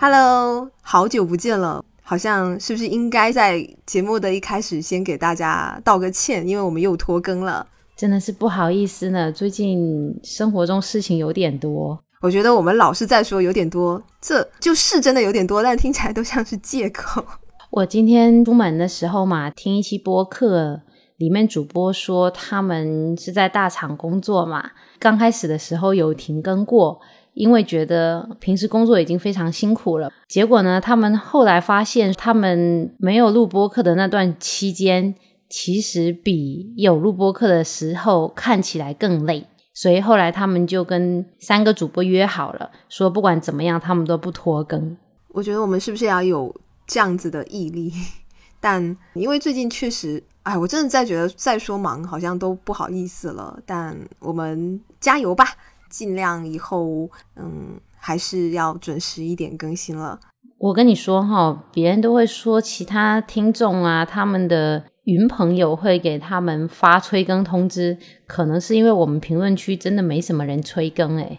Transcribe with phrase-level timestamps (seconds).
[0.00, 9.32] Hello，好久不见了，好像是不是应该在节目的一开始先给大家道个歉，因为我们又拖更了，真的是不好意思呢。
[9.32, 17.24] 最近生活中事情有点多，我觉得我们老是在说有点多，这就是真的有点多，但听起来都像是借口。
[17.70, 20.80] 我今天出门的时候嘛，听一期播客，
[21.16, 24.70] 里面主播说他们是在大厂工作嘛，
[25.00, 27.00] 刚开始的时候有停更过。
[27.38, 35.14] 因为觉得平时工作已经非常辛苦了，结果呢，他们后来发现，他们没有录播课的那段期间，
[35.48, 39.46] 其实比有录播课的时候看起来更累。
[39.72, 44.96] 所以后来他们就跟三个主播约好了，说不管怎么样，他们都不拖更。
[45.28, 46.52] 我觉得我们是不是要有
[46.88, 47.92] 这样子的毅力？
[48.58, 53.56] 但因为最近确实，哎，我真的在觉得再说忙好像都不好意思了。
[53.64, 55.46] 但我们加油吧！
[55.88, 60.18] 尽量以后，嗯，还是要准时一点更新了。
[60.58, 71.38] 我跟你说哈，别人都会说其他听众啊，他们的云朋友会给他们发催更通知，可能是因为我们评论区真的没什么人催更诶，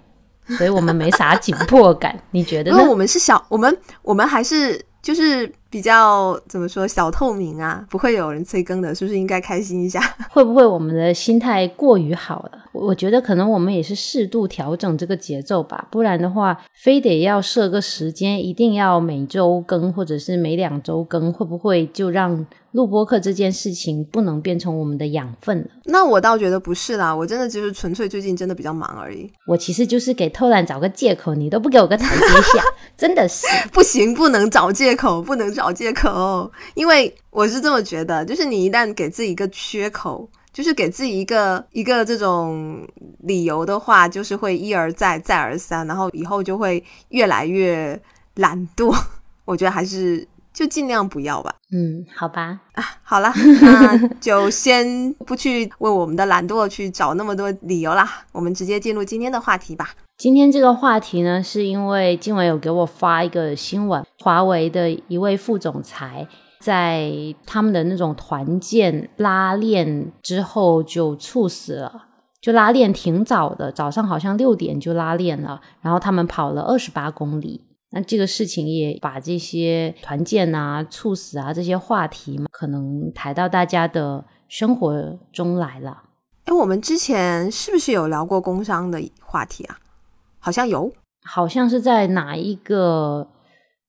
[0.58, 2.18] 所以我们没啥紧迫感。
[2.32, 2.72] 你觉得？
[2.72, 4.86] 因为我们是小，我们我们还是。
[5.02, 10.02] 就是比较怎么说小透明啊，不会有人催更的，是不是应该开心一下？
[10.30, 12.66] 会不会我们的心态过于好了？
[12.72, 22.46] 我觉得可能我们也是适度调整这个节奏吧，不然的话，非得要设个时间，一定要每周更或者是每两周更，会不会就让？
[22.74, 25.66] 录播课这件事情不能变成我们的养分了。
[25.86, 29.28] 那我倒觉得不是啦，我真的就是纯粹最近真的比较忙而已。
[29.48, 32.64] 我其实就是给偷懒找个借口，你都不给我个台阶下，
[32.96, 36.52] 真的是 不行，不能找借口，不能找借口。
[36.76, 42.88] 因为我是这么觉得，就是你一旦给自己一个缺口，就是给自己一个一个这种
[43.20, 48.02] 理由的话，就是会一而再，再而三，然后以后就会越来越
[48.36, 48.96] 懒惰。
[49.46, 50.28] 我觉得还是。
[50.52, 51.56] 就尽量不要吧。
[51.72, 52.60] 嗯，好吧。
[52.74, 58.26] 啊，好了，那就先不去为我们的懒惰去找那么多理由啦。
[58.34, 59.92] 我们直接进入今天的话题吧。
[60.18, 66.28] 今天这个话题呢，是因为今晚有给我发一个新闻，华为的一位副总裁
[66.60, 67.12] 在
[67.46, 72.06] 他们的那种团建拉练之后就猝死了，
[72.42, 77.66] 就拉练挺早的，早上好像六点就拉练了，然后他们跑了二十八公里。
[77.92, 86.04] 那这个事情也把这些团建啊、猝死啊这些话题嘛，可能抬到大家的生活中来了。
[86.44, 89.80] 哎，我们之前是不是有聊过工伤的话题啊？
[90.40, 90.92] 好像有，
[91.26, 93.28] 好像是在哪一个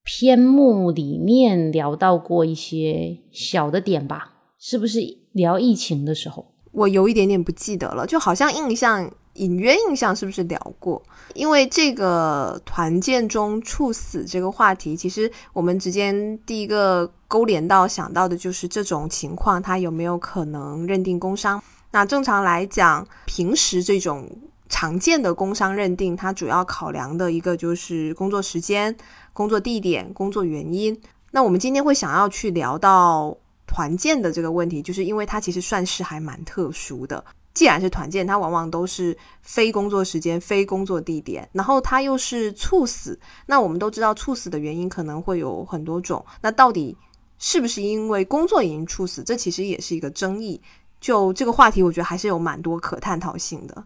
[0.03, 4.33] 篇目里面聊到过一些小的点吧？
[4.57, 4.99] 是不是
[5.31, 6.53] 聊疫情的时候？
[6.71, 9.11] 我有一点点不记得了，就好像印象。
[9.35, 11.01] 隐约印象是不是聊过？
[11.35, 21.63] 因为这个团建中猝死这个话题，其实我们之间第一个勾连到想到的就是这种情况，它有没有可能认定工伤？
[21.91, 24.29] 那正常来讲，平时这种
[24.67, 28.93] 常见的工伤认定，它主要考量的一个就是工作时间、
[29.33, 30.99] 工作地点、工作原因。
[31.31, 37.23] 那我们今天会想要去聊到团建的这个问题，就是因为它其实算是还蛮特殊的。
[37.53, 43.19] 既然是团建，它往往都是非工作时间、非工作地点，然后它又是猝死。
[43.45, 46.25] 那我们都知道，猝死的原因可能会有很多种。
[46.41, 46.95] 那到底
[47.39, 49.21] 是不是因为工作原因猝死？
[49.21, 50.61] 这其实也是一个争议。
[51.01, 53.83] 就这个话题，我觉得还是有蛮多可探讨性的。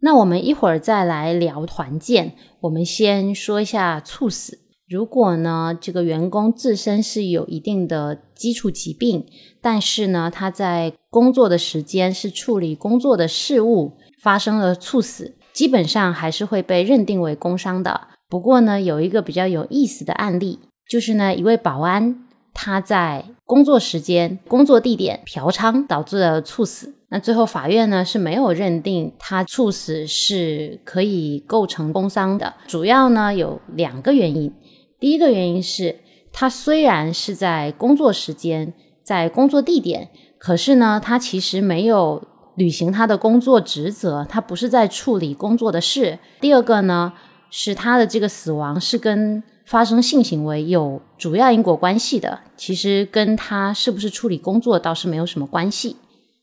[0.00, 2.34] 那我们一会儿再来聊团建。
[2.60, 4.58] 我们先说一下猝死。
[4.90, 9.24] 如果呢，这个员工自身是有一定的基础疾病，
[9.60, 18.08] 但是呢，他在工作的时间是处理工作的事务，发生了猝死，基本上还是会被认定为工伤的。
[18.28, 20.58] 不过呢，有一个比较有意思的案例，
[20.88, 34.52] 就是呢，一位保安他在工作时间、工作地点嫖娼导致了猝死，那最后法院呢是没有认定他猝死是可以构成工伤的，主要呢有两个原因。
[35.00, 36.00] 第一个原因是，
[36.30, 42.22] 他虽然是在工作时间，在工作地点，可是呢，他其实没有
[42.54, 46.18] 履行他的工作职责，他不是在处理工作的事。
[46.38, 47.14] 第二个呢，
[47.50, 55.96] 是他的这个死亡是跟发生性行为有主要因果关系的，其实跟他是不是处理工作倒是没有什么关系。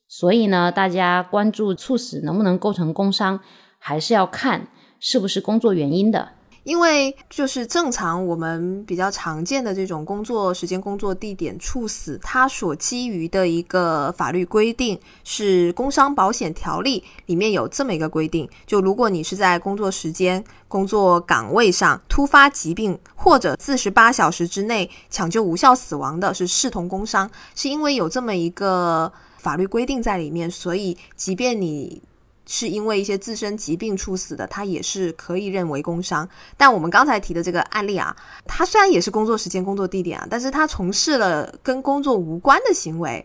[0.08, 3.40] 所以呢，大家关注猝死能不能构成工伤，
[3.78, 4.70] 还是要看
[5.00, 6.30] 是不是工作原因的。
[6.68, 27.32] 因为就是正常我们比较常见的这种工作时间、工作地点猝死，它所基于的一个法律规定是《工伤保险条例》里面有这么一个规定：就如果你是在工作时间、工作岗位上突发疾病或者四十八小时之内抢救无效死亡的，是视同工伤。
[27.56, 32.02] 是因为有这么一个法律规定在里面，所以即便你。
[32.48, 36.28] 是因为一些自身疾病猝死的，他也是可以认为工伤。
[36.56, 38.16] 但我们刚才提的这个案例啊，
[38.46, 43.24] 他虽然也是工作时间、工作地点啊，但是他从事了跟工作无关的行为，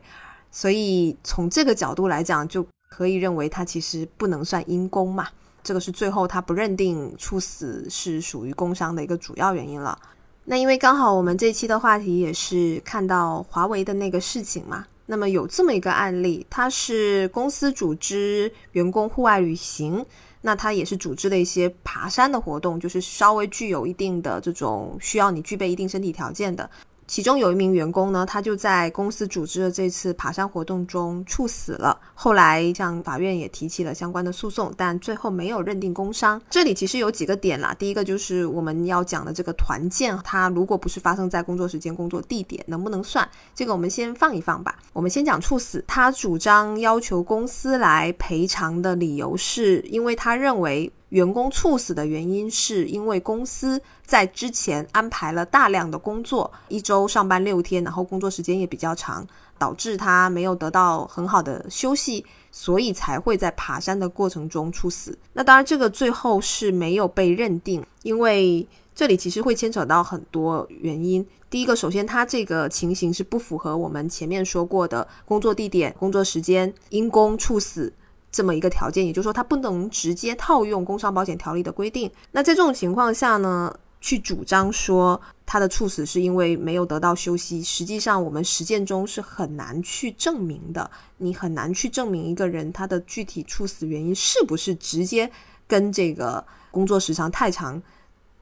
[0.51, 5.29] 所以从这个角度来讲，就可以认为他其实不能算因公嘛。
[5.63, 9.97] 这个是最后他不认定猝死是属于工伤的一个主要原因了。
[10.45, 14.85] 那因为刚好我们这期的话题也是看到华为的那个事情嘛。
[15.07, 20.05] 那么有这么一个案例，它是公司组织员工户外旅行，
[20.41, 26.69] 那它也是组织了一些爬山的活动，就是稍微具有一定的这种需要你具备一定身体条件的。
[27.13, 32.01] 其中有一名员工呢，他就在公司组织的这次爬山活动中猝死了。
[32.15, 36.41] 后来向法院也提起了相关的诉讼，但最后没有认定工伤。
[36.49, 43.29] 这里其实有几个点啦，第一个就是我们要讲的这个团建，它如果不是发生在工作时间、工作地点，能不能算？
[43.55, 44.79] 这个我们先放一放吧。
[44.95, 50.91] 我们先讲猝死，他主张要求公司来赔偿的理由是因为他认为。
[51.13, 59.27] 员工猝死的原因是因为公司在之前安排了大量的工作，一周上班六天，然后工作时间也比较长，
[59.59, 65.19] 导致他没有得到很好的休息，所以才会在爬山的过程中猝死。
[65.35, 71.27] 那当然，这个最后是没有被认定，因为这里其实会牵扯到很多原因。
[71.51, 77.93] 第一个，首先他这个情形是不符合我们前面说过的工作地点、工作时间因公猝死。
[78.33, 82.11] 这么一个条件，也就是说，它不能直接套用工伤保险条例的规定。
[82.31, 90.91] 那在这种情况下呢，去主张说他的猝死是因为没有得到休息，实际上我们实践中是很难去证明的。
[91.19, 95.31] 你很难去证明一个人他的具体猝死原因是不是直接
[95.69, 97.81] 跟这个工作时长太长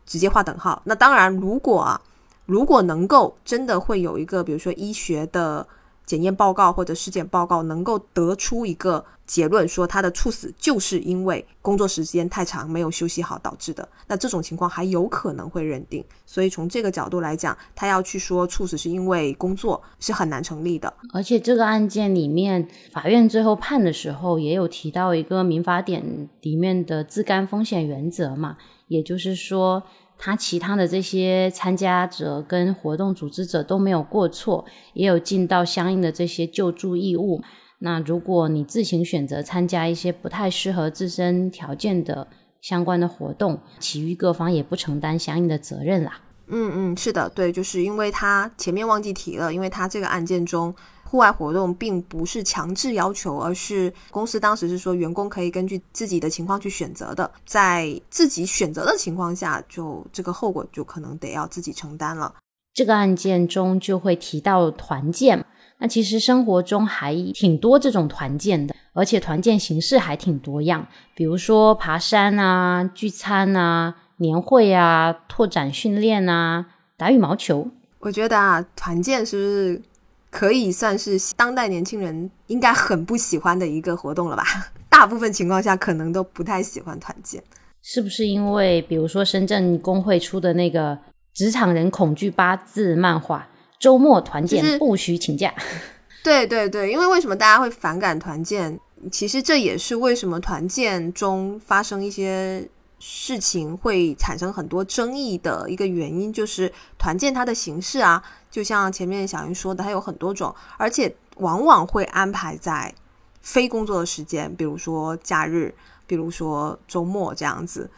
[0.06, 0.80] 直接划等号。
[0.84, 2.00] 那当然，如果啊，
[2.46, 5.66] 如果能够真的会有一个，比如说医学的。
[6.10, 16.04] 检验报告或者尸检报告能够得出一个结论，说他的猝死就是因为工作时间太长没有休息好导致的，那这种情况还有可能会认定。
[16.26, 20.92] 所以从这个角度来讲，他要去说猝死是因为工作是很难成立的。
[21.12, 28.56] 而且这个案件里面，法院最后判的时候也有提到一个民法典里面的自甘风险原则嘛，
[28.88, 29.84] 也就是说。
[30.22, 37.42] 他其他的这些参加者跟活动组织者都没有过错，也有尽到相应的这些救助义务。
[37.78, 42.28] 那如果你自行选择参加一些不太适合自身条件的
[42.60, 46.20] 相关的活动，其余各方也不承担相应的责任啦。
[46.48, 50.74] 嗯嗯，是的，对，就是因为他前面忘记提了，因为他这个案件中。
[51.10, 62.32] 户外活动并不是强制要求，而是公司当时是说员工可以根据自己的情况去选择的，在自己选择的情况下，就这个后果就可能得要自己承担了。
[62.72, 65.44] 这个案件中就会提到团建，
[65.78, 70.86] 那其实生活中还挺多这种团建的，而且团建形式还挺多样，
[71.16, 76.66] 比如说爬山啊、聚餐啊、年会啊、拓展训练啊、
[76.96, 77.66] 打羽毛球。
[77.98, 79.82] 我觉得啊，团建是不是？
[80.30, 84.44] 可以算是当代年轻人应该很不喜欢的一个活动了吧？
[84.88, 87.42] 大部分情况下可能都不太喜欢团建，
[87.82, 90.96] 是不是因为比如说深圳工会出的那个
[91.34, 95.52] 职场人恐惧八字漫画，周末团建不许请假？
[96.22, 98.78] 对对对，因为为什么大家会反感团建？
[99.10, 102.68] 其实这也是为什么团建中发生一些。
[103.00, 112.94] 事情会产生很多争议的一个原因，就是团建它的形式啊，就像前面小云说的，它有很多种，而且往往会安排在
[113.40, 115.74] 非工作的时间，比如说假日，
[116.06, 117.90] 比如说周末这样子。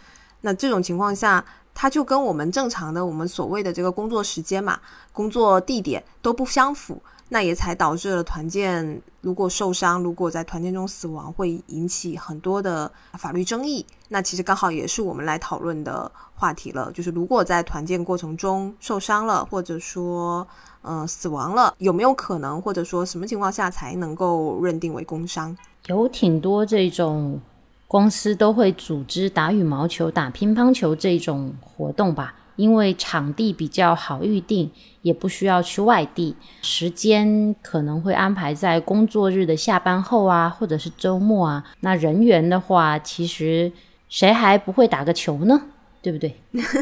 [0.43, 4.79] 那这种情况下，它就跟我们正常的我们所谓的这个工作时间嘛，
[5.13, 7.03] 工作地点都不相符。
[7.29, 13.87] 那也才导致了团建，如果受伤，如果在团建中死亡，会引起很多的法律争议。
[14.09, 20.47] 那其实刚好也是我们来讨论的话题了，就是如果在团建过程中受伤了，或者说
[20.83, 25.57] 嗯死亡了，有没有可能，或者说什么情况下才能够认定为工伤？
[25.87, 27.41] 有挺多这种
[27.93, 32.35] 公司都会组织打羽毛球、打乒乓球这种活动吧。
[32.57, 34.71] 因为场地比较好预定，
[35.03, 41.65] 也不需要去外地，时间可能会安排在工作日的下班后啊，或者是周末啊。
[41.81, 43.71] 那人员的话，其实
[44.09, 45.61] 谁还不会打个球呢？
[46.01, 46.35] 对不对？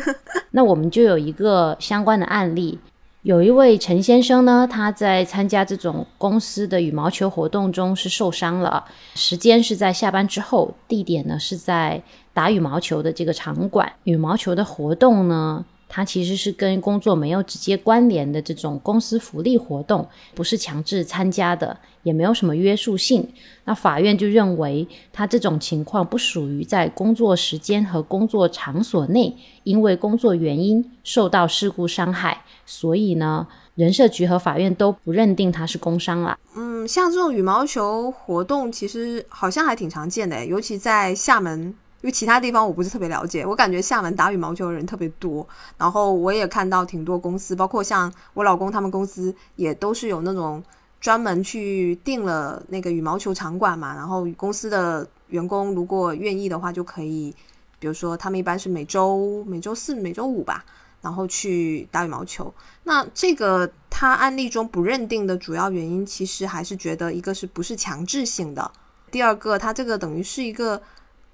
[0.52, 2.78] 那我们就有一个相关的案例，
[3.22, 8.82] 有一位陈先生呢，他在参加这种公司的羽毛球活动中是受伤了，
[9.14, 15.62] 时间是在下班之后，地点呢是在打羽毛球的这个场馆，羽毛球的活动呢。
[15.92, 23.28] 它其实是跟工作没有直接关联的这种公司福利活动，不是强制参加的，也没有什么约束性。
[23.64, 36.38] 那法院就认为他这种情况不属于在工作时间和工作场所内因为工作原因受到事故伤害，所以呢，人社局和法院都不认定他是工伤了。
[36.56, 41.74] 嗯，像这种羽毛球活动，其实好像还挺常见的，尤其在厦门。
[42.02, 50.62] 因为其他地方我不是特别了解，我感觉厦门打羽毛球的人特别多，然后我也看到挺多公司，包括像我老公他们公司也都是有那种
[50.98, 57.34] 专门去订了那个羽毛球场馆嘛，然后公司的员工如果愿意的话，就可以，
[57.78, 60.64] 比如说他们一般是每周每周四、每周五吧，
[61.02, 62.50] 然后去打羽毛球。
[62.84, 68.72] 那这个他案例中不认定的主要原因，其实还是觉得一个是不是强制性的，
[69.10, 70.80] 第二个他这个等于是一个。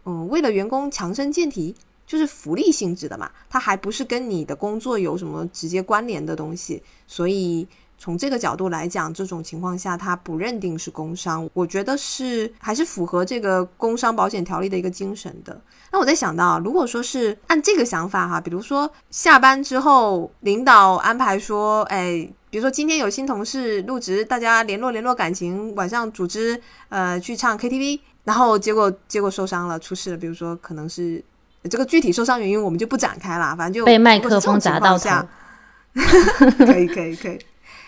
[0.07, 1.75] 嗯，为了员工强身健体，
[2.07, 7.67] 就是福利性质的嘛，它还不是跟你的工作有什么直接关联的东西，所以
[7.99, 15.61] 从这个角度来讲，这种情况下它不认定是工伤，我觉得是还是符合这个工伤保险条例的一个精神的。
[15.91, 26.61] 那我在想到，如果说是按这个想法哈，比如说下班之后，领导安排说，哎，比如说今天有新同事入职，大家联络联络感情，晚上组织
[26.91, 27.99] 呃去唱 KTV。
[28.27, 30.17] 然后结果结果受伤了，出事了。
[30.17, 31.23] 比如说，可能是
[31.71, 33.55] 这个具体受伤原因，我们就不展开了。
[33.57, 35.27] 反正就被麦克风砸到下，
[35.95, 37.39] 可以可以可以。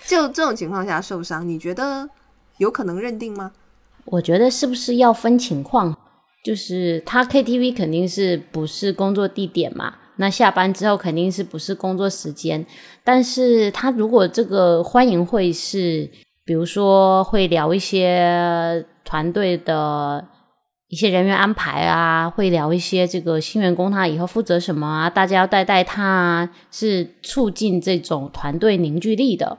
[0.07, 2.09] 就这种情况下受伤，你觉得
[2.59, 3.50] 有可能认定吗？
[4.04, 5.99] 我觉得是不是要分情况？
[6.45, 9.97] 就是他 KTV 肯定是不是工作地点嘛？
[10.16, 12.64] 那下班之后肯定是不是工作时间？
[13.04, 16.09] 但是他如果这个欢迎会是，
[16.49, 18.87] 比如说会聊一些。
[19.05, 20.23] 团队的
[20.88, 29.57] 一些人员安排啊，会聊一些这个新员工他以后负责什么啊，大家要带带他啊，是促进这种团队凝聚力的。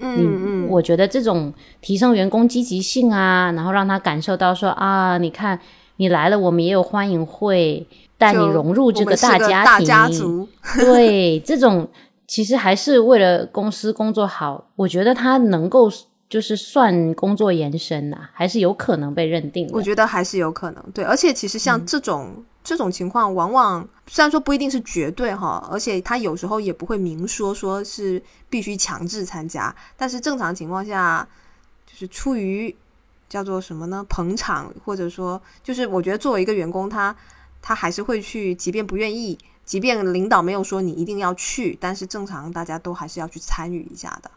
[0.00, 5.58] 嗯嗯，我觉得这种提升员工积极性啊，然后让他感受到说啊，你看
[5.96, 7.86] 你来了，我们也有欢迎会，
[8.18, 10.46] 带你融入这个大家庭。
[10.76, 11.88] 对，这种
[12.28, 15.90] 其实还是为了公司工作好，我觉得他能够。
[16.30, 19.66] 就是算工作延伸呐，还是有可能被认定。
[19.72, 21.02] 我觉得还是有可能，对。
[21.02, 29.74] 而且其实像这种这种情况，往往虽然说不一定是绝对哈，而且他有时候也不会明说说是必须强制参加。
[29.96, 31.26] 但是正常情况下，
[31.86, 32.76] 就是出于
[33.26, 34.04] 叫做什么呢？
[34.06, 37.16] 捧场，或者说就是我觉得作为一个员工，他
[37.62, 39.38] 他还是会去，即便不愿意，
[39.68, 44.30] 即便领导没有说你一定要去，但是正常大家都还是要去参与一下的。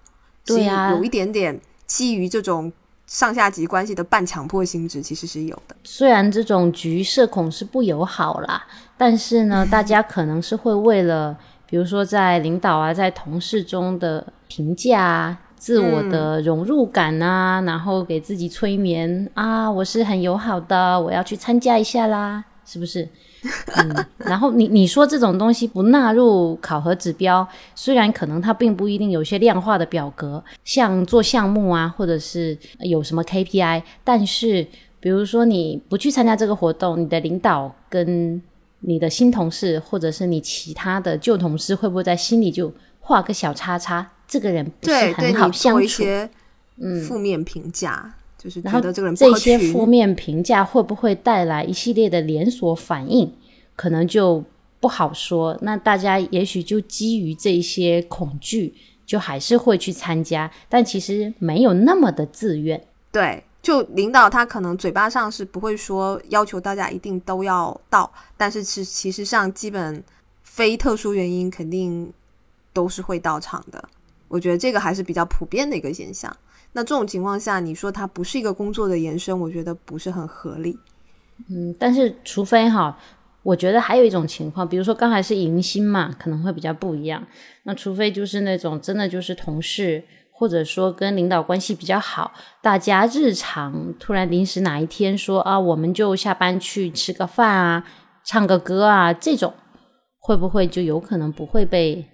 [0.45, 1.57] 对呀，有一点点。
[1.87, 2.71] 基于这种
[3.05, 5.75] 上下级关系的半强迫性质，其实是有的。
[5.83, 8.65] 虽然这种局社恐是不友好啦，
[8.97, 23.09] 但是呢，大家可能是会为了，比如说在领导啊，在同事中的评价、自我的融入感啊，然后给自己催眠啊，我是很友好的，我要去参加一下啦，是不是？
[23.75, 34.67] 嗯，然后你你说这种东西不纳入考核指标，虽然可能它并不一定有一些量化的表格，像做项目啊，或者是有什么 KPI，但是
[34.99, 38.41] 比如说你不去参加这个活动，你的领导跟
[38.81, 44.11] 你的新同事，或者是你其他的旧同事，会不会在心里就画个小叉叉？
[44.27, 46.03] 这个人不是很好相处，
[46.79, 48.13] 嗯，负面评价。
[48.41, 53.31] 就是觉得这个人这些负面评价会不会带来一系列的连锁反应，
[53.75, 54.43] 可能就
[54.79, 55.55] 不好说。
[55.61, 58.73] 那大家也许就基于这些恐惧，
[59.05, 62.83] 就还是会去参加，但其实没有那么的自愿。
[63.11, 70.03] 对，就领导他可能嘴巴上是不会说要求大家一定都要到，但是其其实上基本
[70.41, 72.11] 非特殊原因肯定
[72.73, 73.87] 都是会到场的。
[74.27, 76.35] 我觉得这个还是比较普遍的一个现象。
[76.73, 80.77] 那这种情况下，你说它不是一个工作的延伸，我觉得不是很合理。
[81.49, 82.97] 嗯，但是除非哈，
[83.43, 87.25] 我觉得还有一种情况，比如说刚才是迎新嘛，可能会比较不一样。
[87.63, 97.85] 那除非就是那种真的就是同事，或者说跟领导关系比较好，大家日常突然临时哪一天说啊，我们就下班去吃个饭啊，
[98.23, 99.53] 唱个歌啊，这种
[100.19, 102.07] 会不会就有可能不会被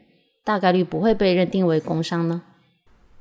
[0.44, 2.42] 大概率不会被认定为工伤呢？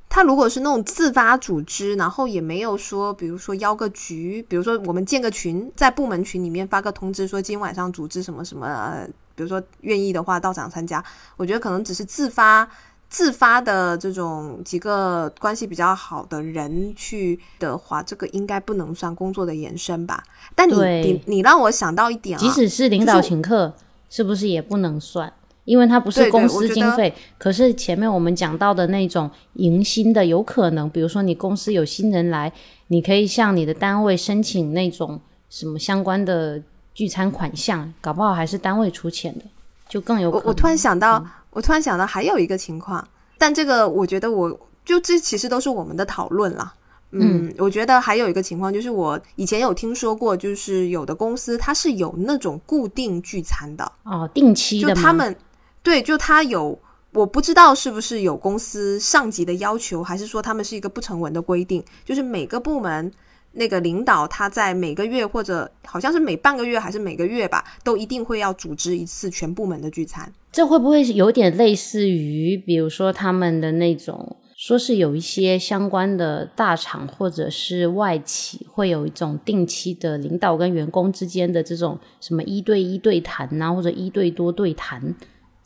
[0.09, 11.03] 他如果是那种自发组织，然后也没有说，比如说邀个局，比如说我们建个群，在部门群里面发个通知，说今天晚上组织什么什么比如说愿意的话到场参加，
[11.35, 12.67] 我觉得可能只是自发。
[13.09, 20.21] 自发的这种几个关系比较好的人去的话，这个应该不能算工作的延伸吧？
[20.53, 23.73] 但你你你让我想到一点，即使是领导请客，
[24.09, 25.31] 是不是也不能算？
[25.67, 27.13] 因为它不是公司经费。
[27.37, 32.51] 可是前面我们讲到的那种迎新的，有可能，比如说你公司有新人来，
[32.87, 36.59] 你可以向你的单位申请那种什么相关的
[36.93, 39.45] 聚餐款项，搞不好还是单位出钱的，
[39.89, 40.47] 就更有可能。
[40.47, 41.23] 我突然想到。
[41.51, 44.47] 我突然想到还有一个情况，但这个我觉得我
[44.85, 46.71] 就这其实都是我们的讨论啦。
[47.09, 54.89] 嗯，我觉得还有一个情况就是我以前有听说过，就是有的公司它是有那种固定聚餐的哦，定期的。
[54.89, 55.35] 就他们
[55.83, 56.79] 对，就他有，
[57.13, 63.11] 我不知道是不是有公司上级的要求，还是说他们是一个不成文的规定，就是每个部门。
[63.53, 70.31] 那个领导他在每个月或者好像是每半个月还是每个月吧，都一定会要组织一次全部门的聚餐。
[70.51, 85.15] 这会不会有点类似于，比如说他们的那种，说是有一些相关的大厂或者是外企，会有一种定期的领导跟员工之间的这种什么一对一对谈啊，或者一对多对谈。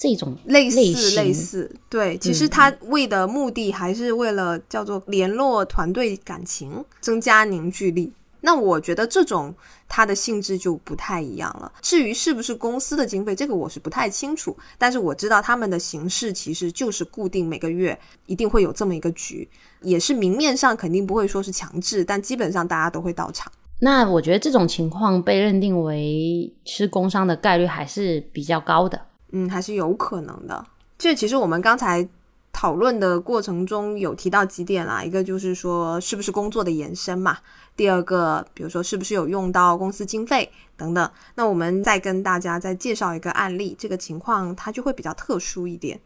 [0.02, 8.12] 这种类似类似，对，其实他为的目的还是为了叫做联络团队感情，增加凝聚力。
[8.40, 9.54] 那我觉得这种
[9.88, 11.72] 它的性质就不太一样了。
[11.84, 14.58] 至于是不是公司的经费，这个我是不太清楚。
[14.80, 19.48] 但是我知道他们的形式其实就是固定每个月一定会有这么一个局，
[19.84, 23.52] 也是明面上肯定不会说是强制，但基本上大家都会到场。
[23.80, 29.00] 那我觉得这种情况被认定为是工伤的概率还是比较高的。
[29.32, 30.66] 嗯，还是有可能的。
[30.98, 32.08] 这其实我们刚才
[32.54, 37.38] 讨论的过程中有提到几点啦，一个就是说是不是工作的延伸嘛，
[37.76, 41.12] 第二个比如说是不是有用到公司经费等等。
[41.36, 46.00] 那我们再跟大家再介绍一个案例，这个情况它就会比较特殊一点。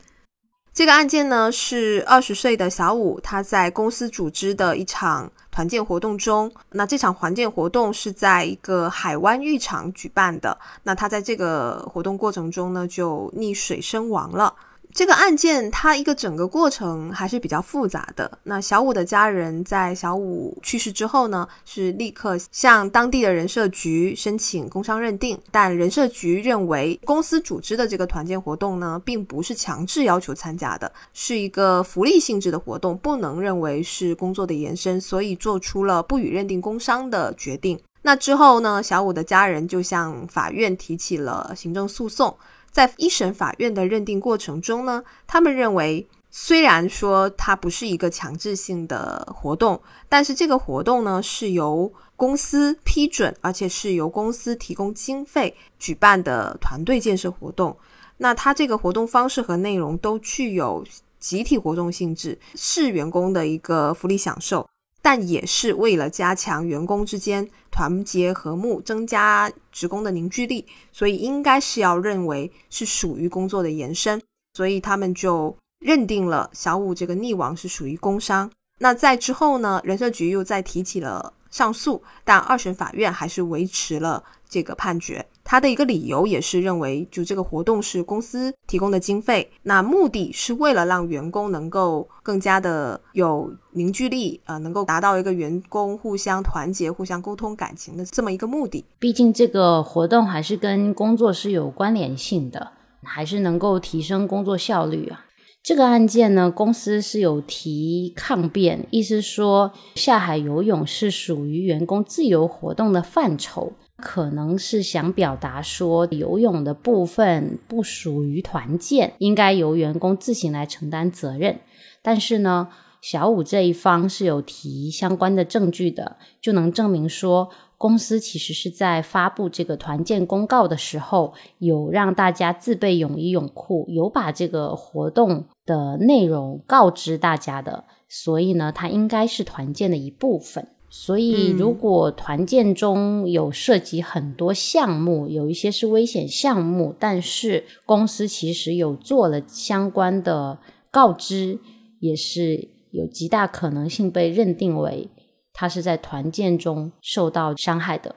[0.74, 14.54] 这个案件呢是二十岁的小五，他在公司组织的一场团建活动中，那这场团建活动是在一个海湾浴场举办的，那他在这个活动过程中呢就溺水身亡了。
[14.96, 18.40] 这个案件，它一个整个过程还是比较复杂的。
[18.44, 37.78] 那小五的家人在小五去世之后呢，是立刻向当地的人社局申请工伤认定，但人社局认为公司组织的这个团建活动呢，并不是强制要求参加的，是一个福利性质的活动，不能认为是工作的延伸，所以做出了不予认定工伤的决定。
[38.02, 42.34] 那之后呢，小五的家人就向法院提起了行政诉讼。
[42.76, 57.78] 在一审法院的认定过程中呢，他们认为，虽然说它不是一个强制性的活动，但是这个活动呢是由公司批准，而且是由公司提供经费举办的团队建设活动。
[58.18, 60.86] 那它这个活动方式和内容都具有
[61.18, 64.68] 集体活动性质，是员工的一个福利享受。
[65.06, 74.20] 但也是为了加强员工之间团结和睦，增加职工的凝聚力，所以应该是要认为是属于工作的延伸，
[74.56, 78.50] 所以他们就认定了小五这个溺亡是属于工伤。
[78.80, 85.24] 那在之后呢，人社局又再提起了上诉，但二审法院还是维持了这个判决。
[85.46, 98.84] 他的一个理由也是认为，就这个活动是公司提供的经费，那目的是为了让员工能够更加的有凝聚力，呃，能够达到一个员工互相团结、互相沟通感情的这么一个目的。
[98.98, 102.72] 毕竟这个活动还是跟工作是有关联性的，
[103.04, 105.26] 还是能够提升工作效率啊。
[105.62, 113.74] 这个案件呢，公司是有提抗辩，意思说下海游泳是属于员工自由活动的范畴。
[113.98, 121.60] 可能是想表达说，游泳的部分不属于团建，应该由员工自行来承担责任。
[122.02, 122.68] 但是呢，
[123.02, 137.86] 小五这一方是有提相关的证据的，就能证明说，公司其实是在发布这个团建公告的时候，有让大家自备泳衣泳裤，有把这个活动的内容告知大家的。
[138.08, 140.68] 所以呢，它应该是团建的一部分。
[140.90, 150.58] 所以，如果团建中有涉及很多项目，有一些是危险项目，但是公司其实有做了相关的
[150.90, 151.60] 告知，
[152.00, 155.10] 也是有极大可能性被认定为
[155.52, 158.16] 他是在团建中受到伤害的。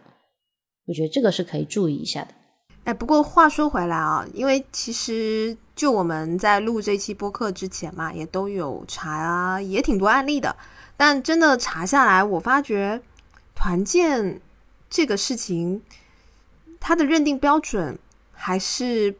[0.86, 2.28] 我觉得这个是可以注意一下的。
[2.84, 10.54] 哎，不过话说回来啊，因为其实就我们在录这期播客之前嘛，也都有查，啊也挺多案例的。
[10.98, 13.00] 但真的查下来，我发觉
[13.54, 14.40] 团建
[14.90, 15.80] 这个事情，
[16.78, 17.98] 它的认定标准
[18.32, 19.16] 还是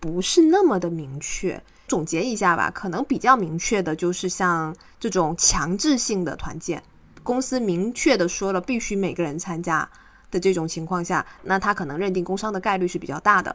[0.00, 1.60] 不是那么的明确。
[1.88, 6.82] 总结一下吧，可能比较明确的就是像这种强制性的团建，
[7.22, 9.88] 公司明确的说了必须每个人参加
[10.30, 13.54] 的这种情况下，那他可能认定工伤的概率是比较大的。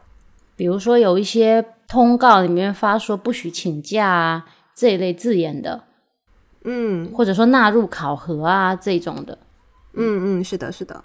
[0.55, 5.84] 比如说有一些通告里面发说不许请假啊这一类字眼的，
[6.63, 9.38] 嗯或者说纳入考核啊这种的，
[9.93, 11.04] 嗯嗯，是的，是的。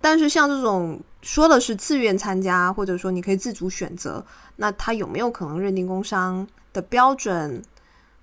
[0.00, 4.24] 但是像这种说的是自愿参加，或者说你可以自主选择，
[4.56, 7.62] 那他有没有可能认定工伤的标准？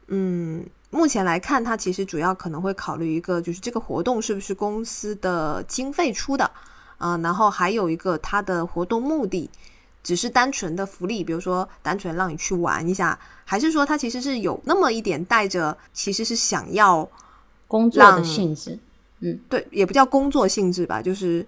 [0.07, 6.49] 嗯，目前来看，他其实主要可能会考虑一个，就是这个活动是不是公司的经费出的
[6.97, 9.49] 啊、然后还有一个他的活动目的。
[10.05, 17.09] 只是单纯的福利，比如说单纯让你去玩一下，还是说它其实是有那么一点带着，其实是想要
[17.67, 18.77] 工作的性质。
[19.21, 21.43] 嗯对，也不叫工作性质吧，就是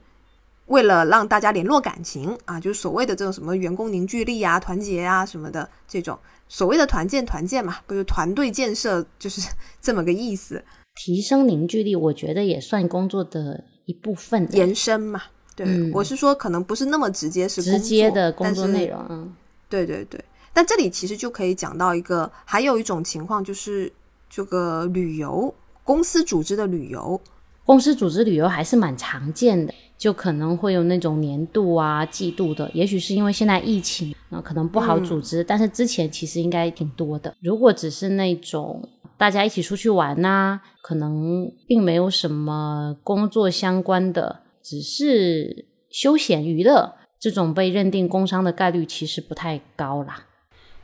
[0.65, 6.17] 为了让大家联络感情啊，就是所谓的这种什么员工凝聚力啊、团结啊什么的这种
[6.47, 9.47] 所谓的团建团建嘛，不是团队建设，就是
[9.79, 10.63] 这么个意思，
[10.95, 14.49] 提升凝聚力，我觉得也算工作的一部分。
[14.51, 15.21] 延伸嘛。
[15.57, 18.85] 对，嗯我是说可能不是那么直接，是直接的工工作内。
[18.85, 19.33] 容，嗯，
[19.67, 23.91] 对对对，但这里其实就可以讲到一个，还有一种情况就是
[24.29, 25.51] 这个旅游
[25.83, 27.19] 公司组织的旅游，
[27.65, 37.35] 公司组织旅游还是蛮常见的，就可能会有那种年度啊、季度的，也许是因为现在疫情啊、可能不好组织，但是之前其实应该挺多的。
[37.41, 50.25] 如果只是那种大家一起出去玩呐、可能并没有什么工作相关的，只是休闲娱乐，这种被认定工伤的概率其实不太高啦。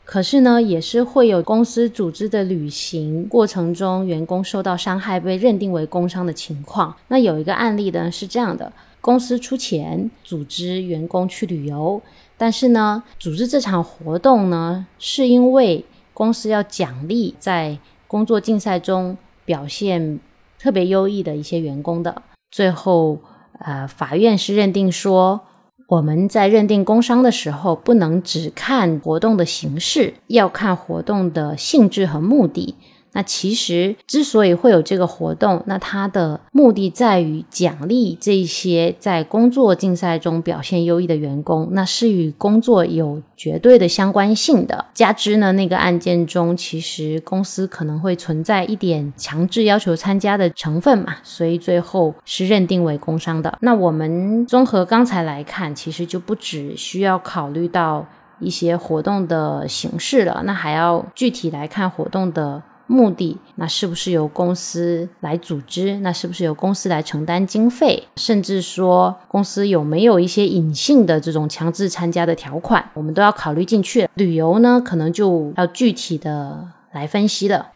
[0.05, 6.95] 可是呢，也是会有公司组织的旅行过程中，员工受到伤害被认定为工伤的情况。
[7.09, 12.01] 那有一个案例呢是这样的：公司出钱组织员工去旅游，
[12.37, 20.21] 但是呢，组织这场活动呢，是因为公司要奖励在工作竞赛中表现
[20.57, 22.21] 特别优异的一些员工的。
[22.49, 23.19] 最后，
[23.63, 25.41] 呃，法院是认定说，
[25.87, 32.75] 我们在认定工伤的时候，不能只看活动的形式，要看活动的性质和目的。
[33.13, 44.85] 那其实之所以会有这个活动，那它的目的在于奖励这些在工作竞赛中表现优异的员工，那是与工作有绝对的相关性的。
[44.93, 53.57] 加之呢，那个案件中其实公司可能会存在一点强制要求参加的成分嘛，所以最后是认定为工伤的。
[53.61, 58.07] 那我们综合刚才来看，其实就不只需要考虑到
[58.39, 62.63] 一些活动的形式了，那还要具体来看活动的。
[62.93, 65.97] 目的，那是不是由公司来组织？
[65.97, 68.03] 那是不是由公司来承担经费？
[68.15, 74.07] 甚至说公司有没有一些隐性的这种强制参加的条款，我们都要考虑进去。
[74.13, 77.71] 旅游呢，可能就要具体的来分析了。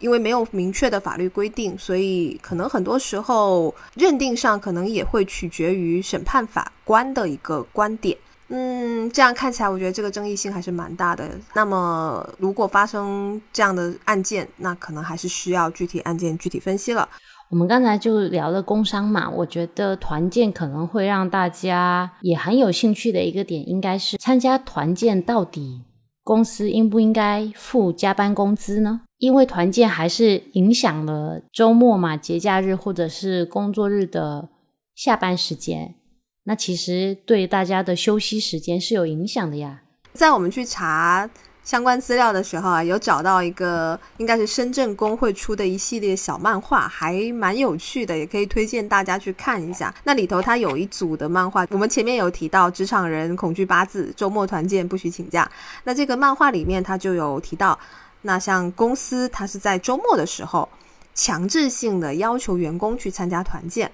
[0.00, 8.14] 因为没有明确的法律规定，所以可能很多时候认定上可能也会取决于审判法官的一个观点。
[8.56, 11.28] 嗯，这样看起来，我觉得这个争议性还是蛮大的。
[11.56, 17.08] 那么，如果发生这样的案件，那可能还是需要具体案件具体分析了。
[17.50, 25.82] 我们刚才就聊了工伤嘛，我觉得团建可能会让大家也很有兴趣的一个点，应该是参加团建到底
[26.22, 29.00] 公司应不应该付加班工资呢？
[29.18, 34.48] 因为团建还是影响了周末嘛、节假日或者是工作日的
[34.94, 35.96] 下班时间。
[36.44, 39.80] 那其实对大家的休息时间是有影响的呀。
[40.12, 41.28] 在我们去查
[41.64, 49.92] 相关资料的时候啊，有找到一个应该是深圳工会出的一系列小漫画，还蛮有趣的，也可以推荐大家去看一下。
[50.04, 55.50] 那里头它有一组的漫画，我们前面有提到职场人恐惧八字，周末团建不许请假。
[55.84, 57.78] 那这个漫画里面它就有提到，
[58.20, 60.68] 那像公司它是在周末的时候
[61.14, 63.90] 强制性的要求员工去参加团建。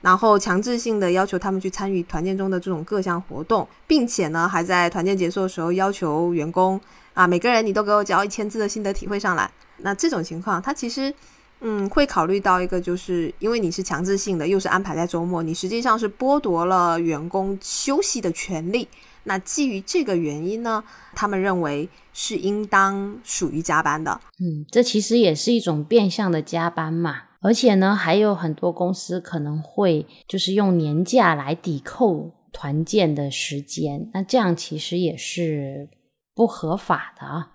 [0.00, 6.80] 然后强制性的要求他们去参与团建中的这种各项活动，并且呢，还在团建结束的时候要求员工
[7.12, 9.50] 啊，每个人你都给我交一千字的心得体会上来。
[9.78, 11.12] 那这种情况，他其实
[11.60, 18.88] 嗯会考虑到一个，就是因为你是强制性的，又是安排在周末，你实际上是剥夺了员工休息的权利。
[19.24, 20.82] 那基于这个原因呢，
[21.14, 24.18] 他们认为是应当属于加班的。
[24.38, 27.24] 嗯，这其实也是一种变相的加班嘛。
[27.42, 35.88] 而且呢，还有很多公司可能会就是用年假来抵扣团建的时间，那这样其实也是
[36.34, 37.50] 不合法的啊。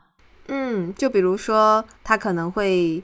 [0.48, 3.04] 嗯，就比如说他可能会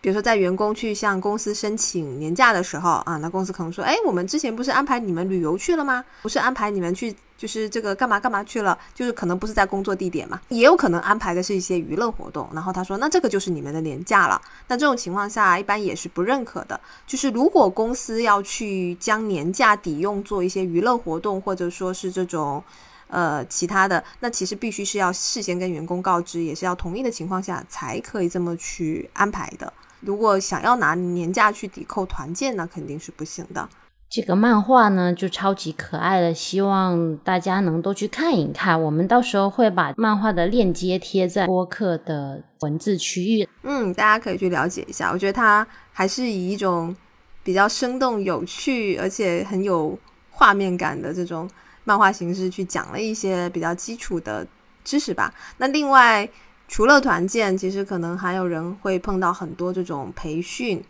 [0.00, 6.04] 比如说在员工去向公司申请年假的时候啊，那公司可能说，哎，我们之前不是安排你们旅游去了吗？
[6.22, 7.14] 不是安排你们去。
[7.38, 12.48] 就是这个干嘛干嘛去了，就是可能不是在工作地点嘛，也有可能安排的是一些娱乐活动。
[12.52, 14.42] 然后他说，那这个就是你们的年假了。
[14.66, 16.80] 那这种情况下，一般也是不认可的。
[17.06, 22.60] 就是如果公司要去将年假抵用做一些娱乐活动，或者说是这种
[23.06, 29.72] 呃其他的，那其实必须是要事先跟员工告知，也是要同意的情况下才可以这么去安排的。
[30.00, 33.68] 如果想要拿年假去抵扣团建，那肯定是不行的。
[34.10, 38.80] 这个漫画呢就超级可爱的，希望大家能都去看一看。
[38.82, 45.10] 我们到时候会把漫画的链接贴在播客的文字区域，嗯，大家可以去了解一下。
[45.12, 46.96] 我觉得它还是以一种
[47.42, 49.98] 比较生动、有趣，而且很有
[50.30, 51.46] 画面感的这种
[51.84, 54.46] 漫画形式去讲了一些比较基础的
[54.84, 55.34] 知识吧。
[55.58, 56.26] 那另外，
[56.68, 60.84] 除了团建，其实可能还有人会碰到很多这种培训。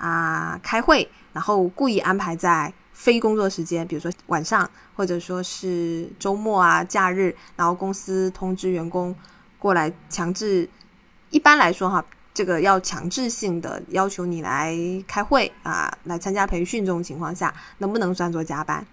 [0.00, 9.12] 啊，开会，然后故意安排在非工作时间，比如说晚上，或者说是周末啊、假日，然后公司通知员工
[9.58, 10.70] 过来强制。
[11.30, 14.72] 一般来说，哈，这个要强制性的要求你来
[15.08, 18.86] 开会啊，来参加培训，这种情况下能不能算作加班？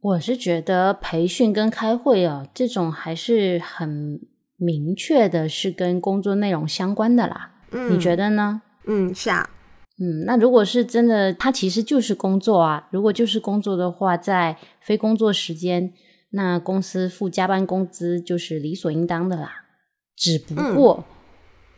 [0.00, 4.20] 我是觉得培训跟开会啊，这种还是很
[4.62, 7.50] 明确的，是跟工作内容相关的啦。
[7.72, 8.62] 嗯，你觉得呢？
[8.86, 9.50] 嗯，是啊。
[9.98, 12.88] 嗯，那如果是真的，它其实就是工作啊。
[12.90, 15.92] 如果就是工作的话，在非工作时间，
[16.30, 19.50] 那公司付加班工资就是理所应当的啦。
[20.16, 21.04] 只不过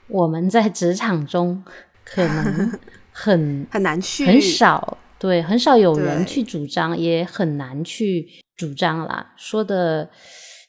[0.08, 1.64] 我们在职场中
[2.04, 2.78] 可能
[3.10, 9.32] 很很难去，很少对，很少有人去主张，也很难去主张啦。
[9.36, 10.10] 说的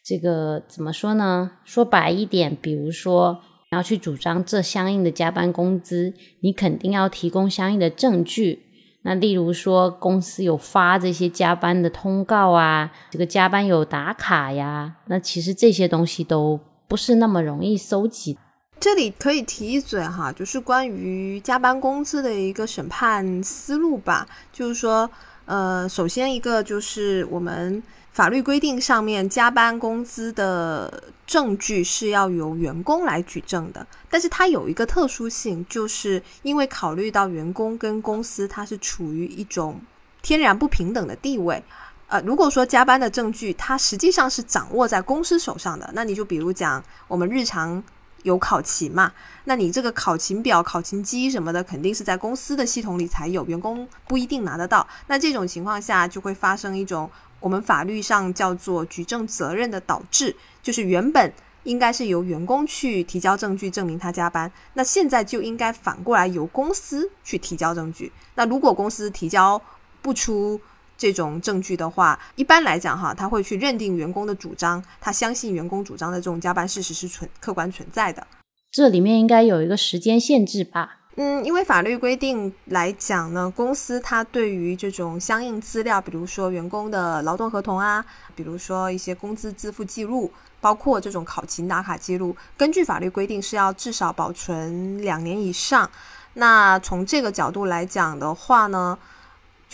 [0.05, 1.51] 这个怎么说呢？
[1.63, 3.75] 说白一点，比如说你。
[3.75, 8.63] 要去主张这相应的加班工资，你肯定要提供相应的证据。
[9.01, 18.37] 那例如说，公司有发这些加班的通告啊，这个加班有打卡呀，那其实这些东西都不是那么容易搜集。
[18.79, 24.25] 这里可以提一嘴哈，就是关于加班工资的一个审判思路吧。
[24.53, 25.09] 就是说，
[25.45, 27.81] 呃，首先一个就是我们。
[28.15, 39.81] 法律规定上面加班工资的证据是要由员工来举证的，但是它有一个特殊性，就是因为考虑到员工跟公司它是处于一种
[40.21, 41.61] 天然不平等的地位，
[42.07, 47.83] 呃，如果说加班的证据它实际上是掌握在公司手上的，那你就比如讲我们日常
[48.25, 49.13] 有考勤嘛，
[49.45, 57.09] 那你这个考勤表、考勤机什么的肯定是在公司的系统里才有，员工不一定拿得到，那这种情况下就会发生一种。
[57.41, 61.31] 我们法律上叫做举证责任的导致，就是原本
[61.63, 68.11] 应该是由员工去提交证据证明他加班，那现在就应该反过来由公司去提交证据。
[68.33, 69.61] 那如果公司提交
[70.01, 70.59] 不出
[70.97, 78.25] 这种证据的话，一般来讲哈，他会去认定员工的主张，他相信员工主张的这种加班事实是存客观存在的。
[78.71, 80.99] 这里面应该有一个时间限制吧？
[81.17, 88.05] 嗯，因为法律规定来讲呢，公司它对于这种相应资料，比如说员工的劳动合同啊，
[88.35, 90.29] 比如说一些工资支付记录，
[90.59, 95.89] 包括这种考勤打卡记录，根据法律规定是要至少保存两年以上。
[96.33, 98.97] 那从这个角度来讲的话呢，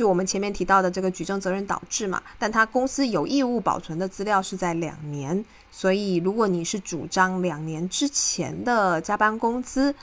[0.01, 9.93] 就我们前面提到的这个举证责任导致嘛，但他公司有义务保存的资料是在两年，所以如果你是主张两年之前的加班工资。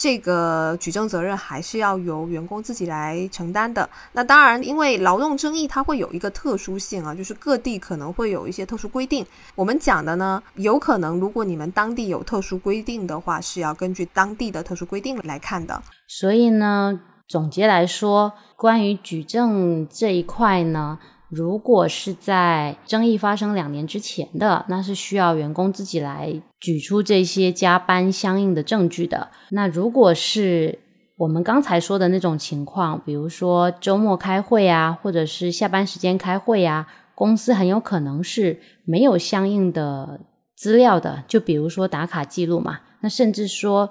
[0.00, 3.90] 这个举证责任还是要由员工自己来承担的。
[4.12, 9.26] 那当然，因为劳动争议它会有一个特殊性啊，就是各地可能会有一些特殊规定。
[9.56, 15.82] 我们讲的呢，有可能如果你们当地有特殊规定的话，是要根据当地的特殊规定来看的。
[16.06, 20.98] 所以呢，总结来说，关于举证这一块呢。
[21.30, 29.28] 如果是在争议发生两年之前的，那是需要员工自己来举出这些加班相应的证据的。
[29.50, 30.78] 那如果是
[31.18, 40.20] 我们刚才说的那种情况，比如说周末开会啊，或者是下班时间开会啊，公司很有可能是没有相应的
[40.56, 41.24] 资料的。
[41.28, 43.90] 就比如说打卡记录嘛，那甚至说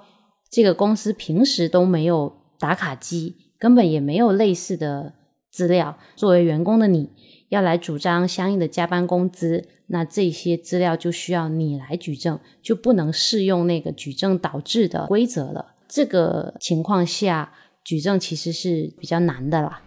[0.50, 5.14] 这个公司平时都没有打卡机，根本也没有类似的
[5.50, 5.98] 资料。
[6.16, 7.10] 作为员工的你。
[7.48, 15.74] 要来主张相应的加班工资，那这些资料就需要你来举证，就不能适用那个举证导致的规则了。
[15.88, 19.80] 这个情况下，举证其实是比较难的啦。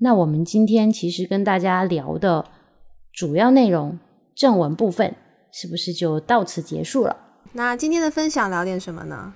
[0.00, 2.44] 那我们今天其实跟大家聊的
[3.10, 3.98] 主要内容，
[4.34, 5.16] 正文部分
[5.50, 7.16] 是不是就到此结束了？
[7.54, 9.32] 那今天的分享聊点什么呢？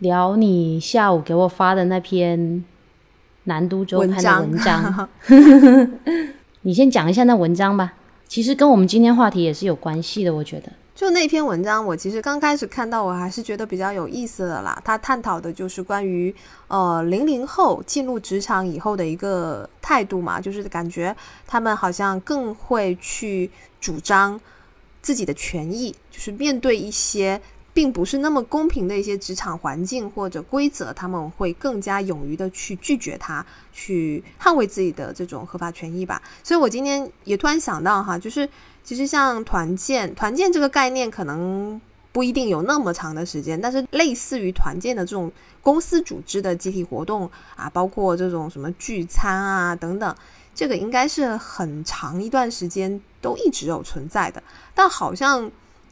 [0.00, 2.62] 聊你下午给我发的那篇
[3.44, 5.08] 南都周刊的文章。
[6.62, 7.94] 你先讲一下那文章吧，
[8.28, 10.70] 其实跟我们今天话题也是有关系的，我觉得。
[10.94, 14.78] 就那篇文章，我其实刚开始看到，我还是觉得比较有意思的啦。
[14.84, 16.34] 他探讨的就是关于
[16.68, 24.38] 呃零零后进入职场以后的一个态度嘛，就是感觉他们好像更会去主张
[25.00, 27.40] 自己的权益，就是面对一些
[27.72, 36.20] 并不是那么公平的一些职场环境或者规则，他们会更加勇于的去拒绝它，去捍卫自己的这种合法权益吧。
[36.42, 38.48] 所以我今天也突然想到哈，就是。
[38.82, 41.78] 其实像团建，团建这个概念可能
[42.12, 45.30] 不一定有那么长的时间，但是类似于团建的这种
[45.60, 50.16] 公司组织的集体活动啊，包括这种什么聚餐啊等等，
[50.54, 54.42] 这个应该是很长一段时间都一直有存在的。
[54.74, 55.48] 但好像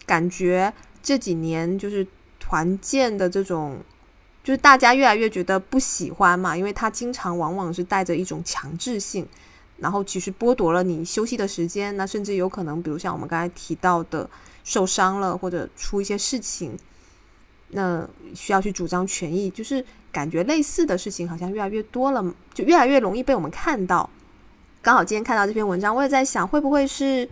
[0.06, 2.06] 感觉这几年就是
[2.38, 3.78] 团建的这种，
[4.42, 9.26] 就是大家越来越觉得不喜欢嘛，因为它经常往往是带着一种强制性。
[9.78, 14.28] 然后其实剥夺了你休息的时间，那甚至有可能，比如像我们刚才提到的，
[14.64, 16.76] 受伤了或者出一些事情，
[17.68, 24.10] 那需要去主张权益，就是感觉类似的事情好像越来越多了，就越来越容易被我们看到。
[24.82, 27.28] 刚好今天看到这篇文章，我也在想，会不会是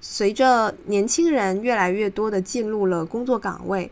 [0.00, 3.90] 随着年轻人越来越多的进入了工作岗位，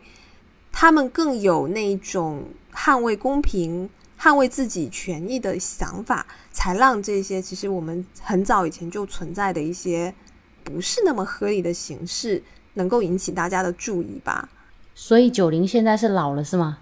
[0.71, 2.43] 他们更有那种
[2.73, 3.89] 捍卫公平。
[4.21, 10.13] 捍卫自己权益的想法，才让这些其实我们很早以前就存在的一些
[10.61, 12.43] 不是那么合理的形式，
[12.73, 14.49] 能够引起大家的注意吧。
[14.93, 16.79] 所以九零现在是老了是吗？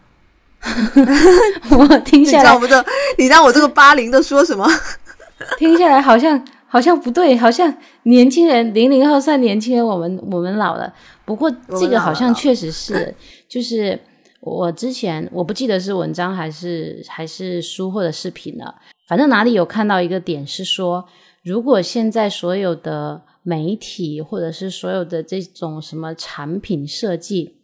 [1.77, 2.83] 我听下来，我这
[3.19, 4.67] 你让我这个八零的说什么？
[5.59, 10.93] 听下来好像好像不对，好像年轻人零零后算年轻人，我们我们老了。
[11.25, 11.49] 不过
[11.79, 13.15] 这个好像确实是，
[13.49, 13.99] 就是。
[14.39, 18.75] 我之前我不记得是文章还是还是书或者视频了，
[19.09, 21.05] 反正哪里有看到一个点是说，
[21.43, 27.57] 如果现在所有的媒体或者是所有的这种什么产品设计，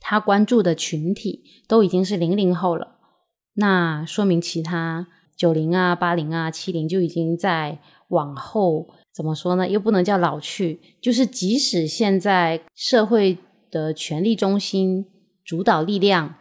[0.00, 2.96] 他关注的群体都已经是零零后了，
[3.54, 9.68] 那说明其他九零啊、八零啊、七零就已经在往后怎么说呢？
[9.68, 13.38] 又不能叫老去，就是即使现在社会
[13.70, 15.06] 的权力中心。
[15.44, 16.34] 主导力量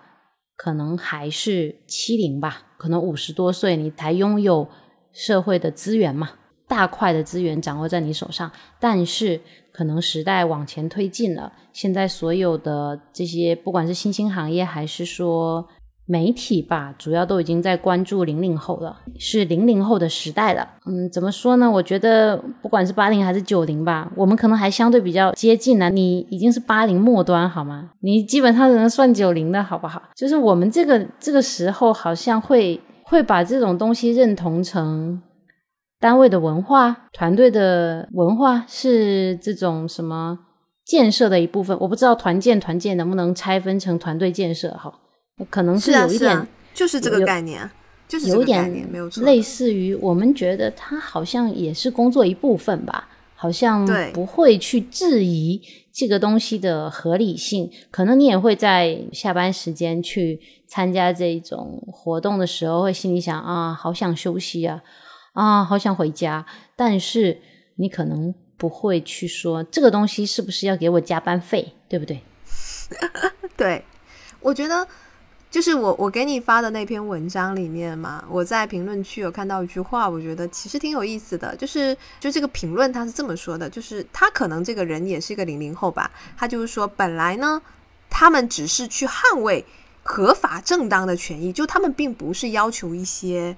[0.57, 4.67] 可能还是七零吧，可能五十多岁你才拥有
[5.13, 6.31] 社会的资源嘛，
[6.67, 8.51] 大块的资源掌握在你手上。
[8.81, 9.39] 但是
[9.71, 15.67] 可能时代往前推进了，现在所有的这些，不管是新兴行业还是说。
[16.09, 20.65] 媒体吧，主要都已经在关注零零后了，是零零后的时代了。
[20.85, 21.69] 嗯，怎么说呢？
[21.69, 25.89] 我觉得不管是八零还是九零吧，我们可能还相对比较接近呢。
[25.89, 27.91] 你已经是八零末端，好吗？
[27.99, 30.01] 你基本上能算九零的好不好？
[30.15, 35.21] 就是我们这个这个时候，好像会会把这种东西认同成
[35.99, 40.39] 单位的文化、团队的文化，是这种什么
[40.85, 41.77] 建设的一部分。
[41.81, 44.93] 我不知道团建团建能不能拆分成团队建设，哈。
[45.45, 47.69] 可能是有一点，就是这个概念，
[48.07, 57.69] 就是有点没有错，类似于我们觉得他好像也是工作一部分吧，好像不会去质疑这个东西的合理性。
[57.91, 64.81] 可能你也会在下班时间去参加这种活动的时候，会心里想啊，好想休息啊，
[65.33, 66.43] 啊，好想回家。
[66.75, 67.39] 但是
[67.75, 72.21] 你可能不会去说这个东西是不是要给我加班费，对不对？
[73.55, 73.85] 对，
[74.39, 74.87] 我觉得。
[75.49, 81.55] 就是我我给你发的那篇文章里面嘛，我在评论区有看到一句话，我觉得其实挺有意思的。
[81.55, 87.61] 就是就这个评论他是这么说的，就是他可能这个人也是一个零零后吧，他就是说本来呢，
[88.09, 89.63] 他们只是去捍卫
[90.03, 93.55] 合法正当的权益，就他们并不是要求一些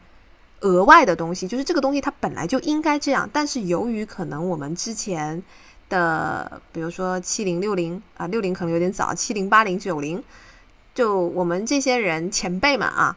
[0.61, 3.27] 额外的东西，就是这个东西它本来就应该这样。
[3.33, 5.41] 但是由于可能我们之前
[5.89, 10.23] 的，比如说七零六零啊，六零可能有点早，七零八零九零。
[10.99, 13.15] 就我们这些人前辈们啊，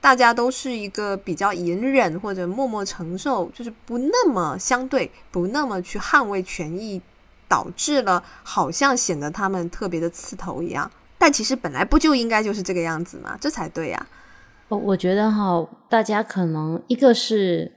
[0.00, 7.02] 大家都是一个比较隐忍或者默默承受，就是不那么相对，不那么去捍卫权益，
[7.46, 10.90] 导致了好像显得他们特别的刺头一样。
[11.18, 13.36] 但其实本来不就应该就是这个样子吗？
[13.38, 14.06] 这才对呀。
[14.68, 17.70] 我我觉得哈，大家可能一个是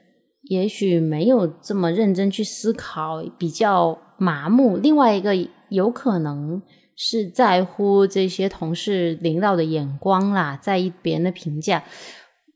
[0.43, 5.35] 也许没有这么认真去思考，比较麻木；另外一个
[5.67, 6.61] 有可能。
[6.95, 11.83] 是在乎这些同事领导的眼光啦，在意别人的评价。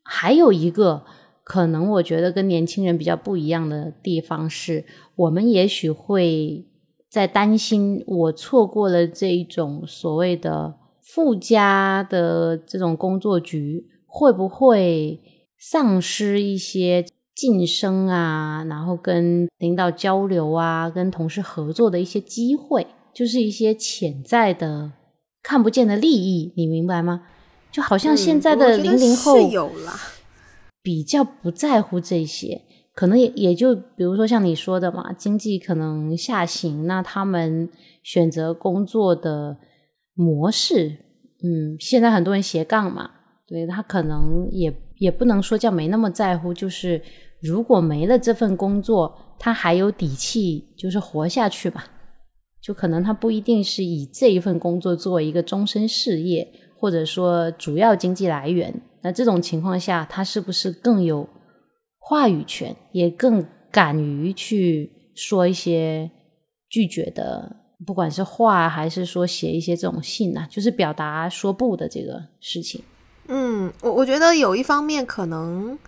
[0.03, 1.03] 还有一个
[1.43, 4.85] 可能，我觉得跟年轻人比较不一样的地方是，
[5.15, 6.65] 我们也许会
[7.09, 15.21] 在担心，我错过了这一种所谓的附加的这种工作局会不会
[15.57, 22.87] 丧失一些晋升啊，然后跟领导交流啊，跟同事合作的一些机会，
[23.17, 24.91] 就是一些潜在的
[25.41, 27.23] 看不见的利益，你明白吗？
[27.71, 29.99] 就好像现在的零零后有啦，
[30.83, 32.61] 比较不在乎这些。
[32.93, 37.67] 可能也也就比如说像你说的嘛，经济可能下行，那他们
[38.03, 39.57] 选择工作的
[40.13, 40.97] 模式，
[41.43, 43.09] 嗯，现在很多人斜杠嘛，
[43.47, 47.01] 对他可能也也不能说叫没那么在乎，就是
[47.41, 51.87] 如果没了这份工作，他还有底气，就是活下去吧。
[52.67, 56.45] 就可能他不一定是以这一份工作作为一个终身事业，
[56.77, 58.81] 或者说主要经济来源。
[59.03, 61.29] 那这种情况下，他是不是更有？
[61.97, 66.11] 话语权也更敢于去说一些
[66.69, 67.55] 拒绝的，
[67.85, 72.83] 不管是话还是说写一些这种信呐，就是表达说不的这个事情。
[73.29, 75.79] 嗯，我我觉得有一方面可能。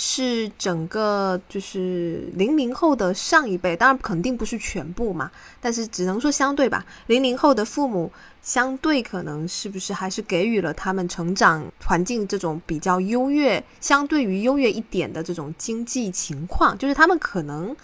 [0.00, 5.28] 是整个就是零零后的上一辈，当然肯定不是全部嘛，
[5.60, 6.86] 但是只能说相对吧。
[7.08, 17.74] 零零后的父母相对可能是不是还是给予了他们成长环境这种比较优越，相对于优越一点的这种经济情况，就是他们可能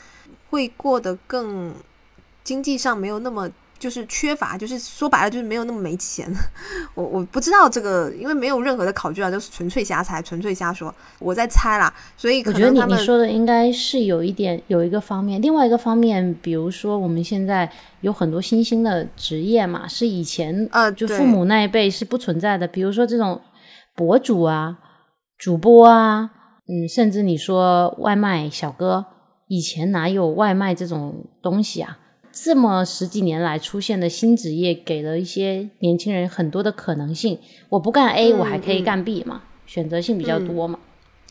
[0.51, 1.75] 会过得更
[2.45, 3.51] 经济上没有那么。
[3.79, 6.27] 就是缺乏，就是说白了，就是没有那么没钱。
[6.95, 10.95] 我我不知道这个，因为没有任何的考据啊，就是纯粹瞎猜，纯粹瞎说。
[11.19, 17.71] 我在猜啦，所以我觉得你你说的应该是有一点有一个方面，另外一个方面，比如说我们现在
[18.01, 23.41] 有很多新兴的职业嘛，是以前呃就父母那一辈是不存在的，比如说这种
[23.95, 24.79] 博主啊、
[25.37, 26.31] 主播啊，
[26.69, 29.05] 嗯，甚至你说外卖小哥，
[29.49, 31.99] 以前哪有外卖这种东西啊？
[32.35, 37.39] 这么十几年来出现的新职业，给了一些年轻人很多的可能性。
[37.69, 40.79] 我不干 A，我还可以干 B 嘛，选择性比较多嘛。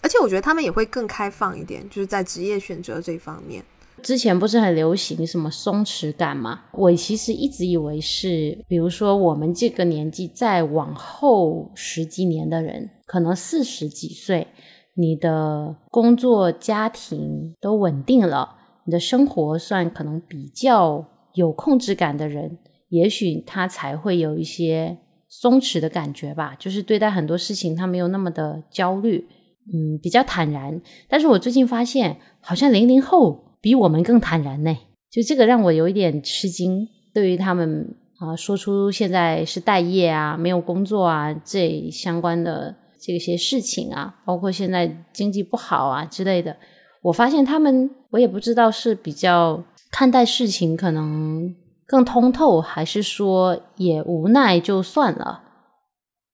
[0.02, 3.64] 而且我觉得他们也会更开放一点，就是在职业选择这方面。
[4.02, 6.62] 之前不是很流行什么松弛感嘛？
[6.72, 14.48] 我其实一直以为是，比如说我们这个年纪再往后十几年的人，可能四十几岁，
[14.96, 18.58] 你的工作家庭都稳定了。
[18.86, 22.58] 你的生活算可能比较有控制感的人，
[22.90, 26.56] 也许他才会有一些松弛的感觉吧。
[26.60, 29.28] 就是对待很多事情，他没有那么的焦虑，
[29.74, 30.82] 嗯，比较坦然。
[31.08, 34.78] 但是我最近发现，好像零零后比我们更坦然呢，
[35.10, 36.88] 就这个让我有一点吃惊。
[37.14, 46.58] 对于他们啊，说出现在是待业啊、没有工作啊这相关的这些事情啊，包括现在经济不好啊之类的。
[47.04, 51.54] 我发现他们，我也不知道是比较看待事情可能
[51.86, 55.42] 更通透，还是说也无奈就算了。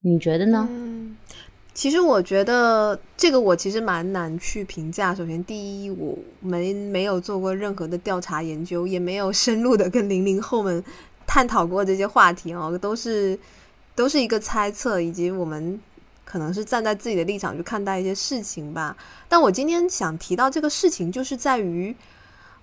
[0.04, 0.68] 你觉得呢？
[0.70, 1.18] 嗯，
[1.74, 5.14] 其实我觉得这个我其实蛮难去评价。
[5.14, 10.84] 首先，第一，我们没有做过任何的调查研究，也没有深入的跟零零后们
[11.26, 13.38] 探讨过这些话题哦，都是
[13.96, 15.80] 都是一个猜测，以及我们。
[16.30, 18.96] 可能是站在自己的立场去看待一些事情吧，
[19.28, 21.96] 但我今天想提到这个事情，就是在于，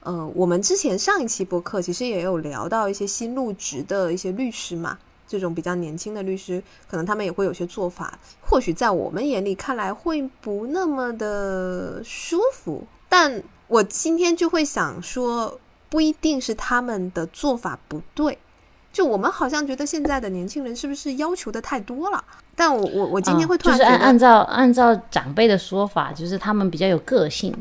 [0.00, 4.96] 呃，我们之前上一期播客其实也有聊到一些新入职的一些律师嘛，
[5.26, 15.58] 这种比较年轻的律师，可能他们也会有些做法，或许在我们眼里看来会不那么的舒服，但我今天就会想说，
[15.90, 18.38] 不一定是他们的做法不对。
[18.92, 22.24] 就我们好像觉得现在的年轻人是不是要求的太多了？
[22.56, 27.54] 但我我我今天会突然就是按按照按照长辈的说法，就是他们比较有个性。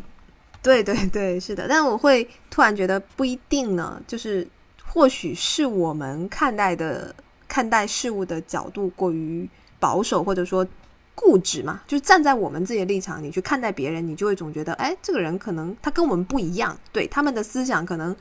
[0.63, 1.67] 对对对，是的。
[1.67, 4.47] 但我会突然觉得不一定呢，就是
[4.83, 7.13] 或许是我们看待的
[7.47, 9.47] 看待事物的角度过于
[9.79, 10.65] 保守，或者说
[11.13, 11.81] 固执嘛。
[11.85, 18.15] 就是站在我们自己的立场，你去看待别人，你就会总觉得，哎，这个人可能他跟我们不一样，对他们的思想可能。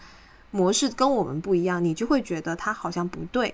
[0.50, 3.52] 模式跟我们不一样，你就会觉得他好像不对，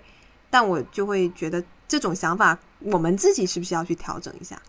[0.50, 4.60] 但我就会觉得这种想法，我们自己是不是要去调整一下？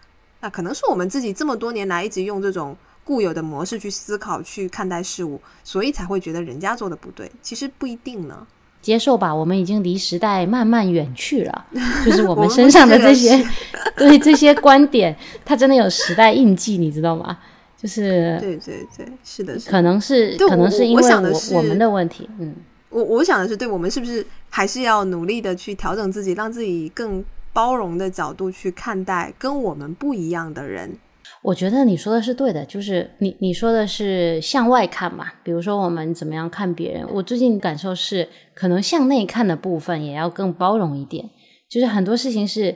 [0.41, 7.31] 那可能是我们自己这么多年来一直用这种固有的模式去思考、去看待事物，所以才会觉得人家做的不对。
[7.41, 8.47] 其实不一定呢。
[8.81, 11.65] 接受吧，我们已经离时代慢慢远去了，
[12.03, 13.47] 就是我们身上的这些，
[13.95, 17.37] 对这些观点，它真的有时代印记，你知道吗？
[17.77, 22.55] 就是对对对，是的，可能是可能是因为我我们的问题，嗯，
[22.89, 27.23] 我我想的是，对我们是不是还是要努力的去调整自己，让自己更
[27.53, 30.97] 包容的角度去看待跟我们不一样的人。
[31.43, 37.07] 我觉得你说的是对的，就是你你说的是向外看嘛，比如说我们怎么样看别人。
[37.13, 41.29] 我最近感受是，可能向内看的部分也要更包容一点。
[41.67, 42.75] 就是很多事情是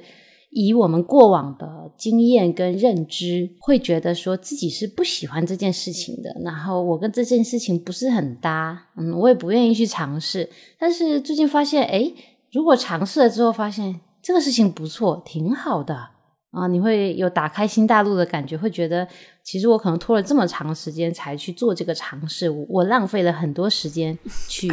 [0.49, 10.49] 以我们过往的经验跟认知，会觉得说自己是不喜欢这件事情的，然后我跟这件事情不是很搭，嗯，我也不愿意去尝试。
[10.79, 12.11] 但是最近发现，哎，
[12.51, 16.09] 如果尝试了之后，发现这个事情不错，挺好的。
[16.49, 19.07] 啊，你会有打开新大陆的感觉，会觉得
[19.43, 24.17] 其实我可能拖了这么长时间才去做这个尝试，我浪费了很多时间
[24.49, 24.67] 去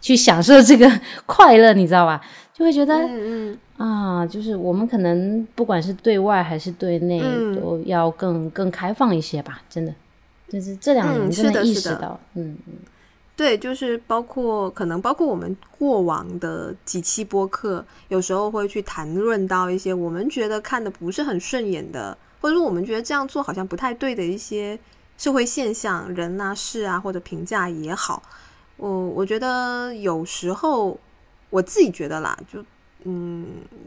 [0.00, 0.88] 去享受这个
[1.26, 2.20] 快乐，你知道吧？
[2.54, 7.20] 就会觉得，嗯嗯啊，就是我们可能不管是对外还是对内，
[7.56, 9.92] 都要更更开放一些吧，真的，
[10.48, 12.74] 就是这两年真的意识到，嗯嗯。
[13.34, 24.78] 对，就是包括可能包括我们过往的几期播客，有时候会去谈论到一些我们觉得看的不是很顺眼的，或者说我们觉得这样做好像不太对的一些
[25.16, 28.22] 社会现象、人啊、事啊或者评价也好。
[28.76, 30.98] 我我觉得有时候
[31.48, 32.62] 我自己觉得啦，就
[33.04, 33.46] 嗯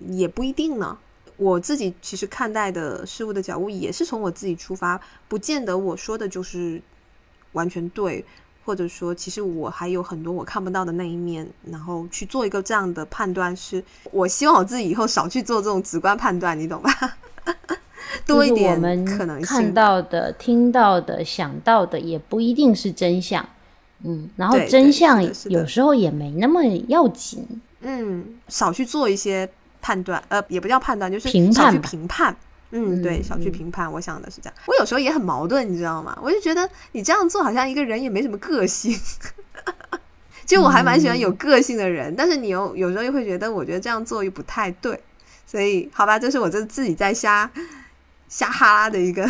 [0.10, 0.98] 也不一定呢。
[1.38, 6.82] 我自己其实看待的事物的角度也是从我自己出发，不见得我说的就是
[7.52, 8.26] 完全对。
[8.66, 16.92] 或者说，其实我还有很多我看不到的那一面，然后去做一个这样的判断，是我希望我自己以后少去做这种直观判断，你懂吧？
[18.26, 23.48] 多一点可能看到的、听到的、想到的，也不一定是真相。
[24.04, 27.46] 嗯，然后真相有时候也没那么要紧。
[27.82, 29.48] 嗯，少去做一些
[29.82, 31.82] 判断，呃，也不叫判断，就是评判。
[31.82, 32.36] 评判。
[32.78, 33.90] 嗯，对，少去评判。
[33.90, 34.54] 我想的是这样。
[34.68, 36.18] 我有时候也很矛盾，你知道吗？
[36.22, 38.92] 我就觉得你这样做好像一个人也没什么个性。
[40.46, 45.00] 其实我还蛮喜欢有个性的人，但是你又有时候又会觉得，我觉得这样做又不太对。
[45.46, 47.50] 所以，好吧，这是我这自己在瞎
[48.28, 49.26] 瞎哈拉的一个。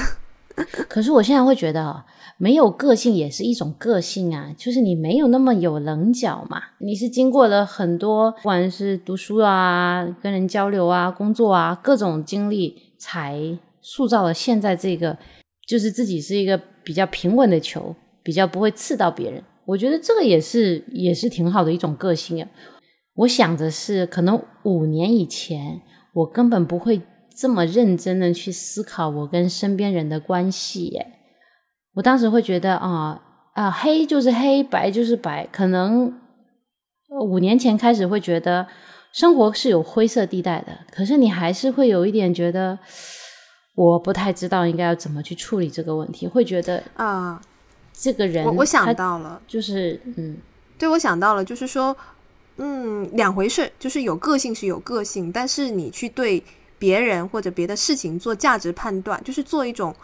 [0.89, 2.04] 可是我现在会觉得，
[2.38, 6.62] 没有个性也是一种个性啊，就是你没有那么有棱角嘛。
[6.80, 12.85] 你是经过了很多，不管是读书啊、跟人交流啊、工作啊各种经历。
[13.06, 15.16] 才塑造了现在这个，
[15.68, 19.43] 就是自己是一个比较平稳的球，比较不会刺到别人。
[19.68, 22.49] 我觉得这个也是也是挺好的一种个性啊。
[23.14, 25.82] 我想着是，可能五年以前，
[26.16, 26.99] 我根本不会
[27.38, 30.86] 这么认真的去思考我跟身边人的关系。
[30.86, 31.06] 耶，
[31.93, 33.22] 我当时会觉得啊
[33.53, 35.45] 啊，黑就是黑白就是白。
[35.51, 36.12] 可能
[37.22, 38.66] 五年前开始会觉得。
[39.16, 42.78] 生活是有灰色地带的，可是你还是会有一点觉得，
[43.74, 47.41] 我不太知道应该要怎么去处理这个问题，会觉得啊，
[47.93, 50.36] 这个人，我我想到了，就是嗯，
[50.78, 51.95] 对我想到了，就是说，
[52.57, 56.43] 嗯，两回事，就是有个性是有个性，但是你去对
[56.78, 59.95] 别人或者别的事情做价值判断，就是做一种。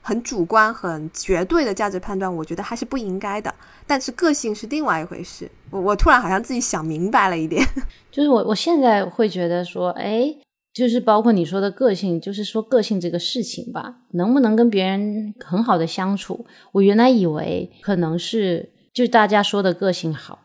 [0.00, 3.54] 很主观、很绝对的价值判断，我觉得还是不应该的。
[3.86, 5.50] 但是个性是另外一回事。
[5.70, 7.62] 我我突然好像自己想明白了一点，
[8.10, 10.34] 就是我我现在会觉得说，哎，
[10.72, 16.46] 就是包括你说的个性，就是说个性这个事情吧，能不能跟别人很好的相处？
[16.72, 20.38] 我原来以为可能是就大家说的个性好、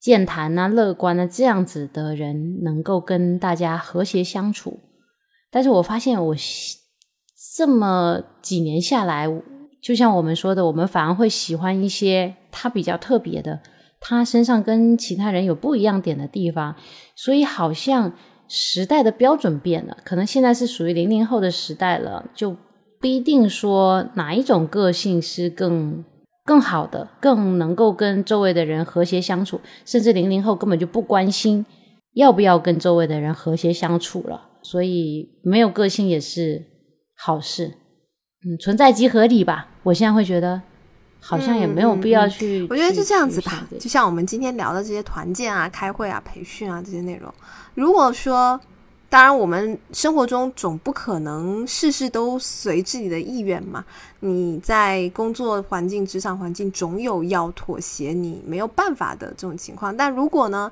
[0.00, 4.80] 健谈啊、乐观啊这样子的人能够跟大家和谐相处，
[5.50, 6.34] 但是我发现我。
[7.54, 9.28] 这么几年下来，
[9.80, 13.60] 就像我们说的，我们反而会喜欢一些他比较特别的，
[14.00, 16.74] 他身上跟其他人有不一样点的地方。
[17.14, 18.12] 所以好像
[18.48, 22.56] 时代的标准变了，可能现在是属于零零后的时代了，就
[23.00, 26.04] 不一定说哪一种个性是更
[26.44, 29.60] 更好的，更能够跟周围的人和谐相处。
[29.84, 31.64] 甚至零零后根本就不关心
[32.14, 36.64] 要不要跟周围的人和谐相处了，所以没有个性也是。
[37.20, 37.74] 好事，
[38.46, 39.66] 嗯，存在即合理吧。
[39.82, 40.62] 我现在会觉得，
[41.20, 42.64] 好像也没有必要去。
[42.70, 47.34] 我觉得就这样子吧，就像我们今天聊的这些团建啊、开会啊、培训啊这些内容。
[47.74, 48.58] 如果说，
[49.08, 53.84] 当然我们生活中总不可能事事都随自己的意愿嘛。
[54.20, 59.94] 你在工作环境、职场环境，总有要妥协，你没有办法的这种情况。
[59.96, 60.70] 但如果呢？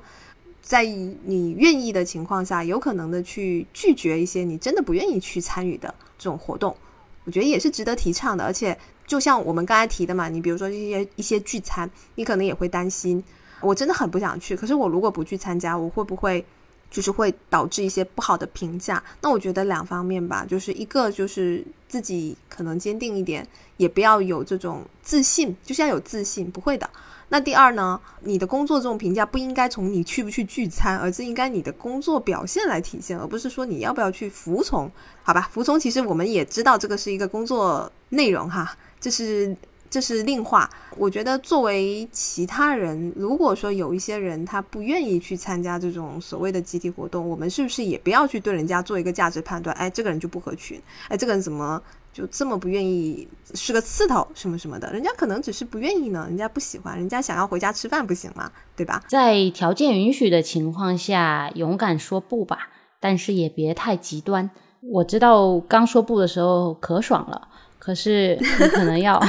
[0.67, 5.87] 在你愿意的情况下，有可能的去拒绝一些你真的不愿意去参与的
[6.17, 6.75] 这种活动，
[7.23, 8.43] 我觉得也是值得提倡的。
[8.43, 13.23] 而且，就像我们刚才提的嘛，你比如说一些一些聚餐，你可能也会担心，
[13.61, 16.45] 我真的很不想去，可是我如果不去参加，我会不会
[16.89, 19.03] 就是会导致一些不好的评价？
[19.21, 26.89] 那我觉得两方面吧，就是一个就是自己可能坚定一点，也不要有这种自信，就是要有自信，不会的。
[27.29, 27.99] 那第二呢？
[28.21, 34.89] 你的工作这种评价不应该从你去不去聚餐，而是应该你的工作表现来体现，而不是说你要不要去服从，
[35.23, 35.49] 好吧？
[35.51, 39.53] 服从其实我们也知道这个是一个工作内容哈，这是
[39.89, 40.69] 这是另话。
[40.97, 49.75] 我觉得作为其他人，如果说有一些人他不愿意去参加这种所谓的集体活动，我们是不是也不要去对人家做一个价值判断？
[49.75, 51.81] 哎，这个人就不合群，哎，这个人怎么
[52.11, 54.91] 就这么不愿意，是个刺头什么什么的？
[54.91, 58.51] 人家可能只是不愿意呢，人家不喜欢，人家想要回家吃饭不行吗？
[58.75, 59.03] 对吧？
[59.07, 62.69] 在条件允许的情况下，勇敢说不吧，
[62.99, 64.49] 但是也别太极端。
[64.81, 69.21] 我知道刚说不的时候可爽了，可是你可能要。